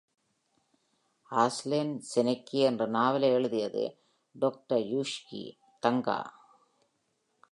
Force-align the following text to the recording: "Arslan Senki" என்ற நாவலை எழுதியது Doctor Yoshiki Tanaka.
"Arslan 1.31 1.89
Senki" 2.11 2.61
என்ற 2.69 2.85
நாவலை 2.85 3.29
எழுதியது 3.29 3.83
Doctor 4.35 4.79
Yoshiki 4.93 5.43
Tanaka. 5.85 6.17